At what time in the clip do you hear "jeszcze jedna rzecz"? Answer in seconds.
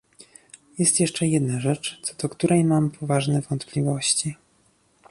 0.99-1.99